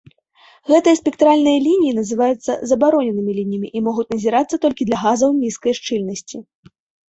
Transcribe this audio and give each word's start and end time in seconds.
Гэтыя 0.69 0.97
спектральныя 1.01 1.59
лініі 1.65 1.97
называюцца 1.99 2.51
забароненымі 2.73 3.31
лініямі 3.41 3.67
і 3.77 3.85
могуць 3.89 4.09
назірацца 4.17 4.55
толькі 4.67 4.83
для 4.91 4.97
газаў 5.05 5.39
нізкай 5.43 5.73
шчыльнасці. 5.83 6.37